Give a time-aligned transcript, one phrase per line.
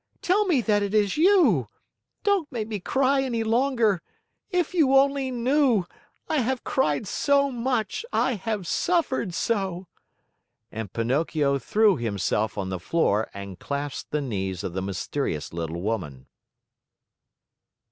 [0.23, 1.67] Tell me that it is you!
[2.23, 4.01] Don't make me cry any longer!
[4.49, 5.85] If you only knew!
[6.27, 9.85] I have cried so much, I have suffered so!"
[10.71, 15.83] And Pinocchio threw himself on the floor and clasped the knees of the mysterious little
[15.83, 16.25] woman.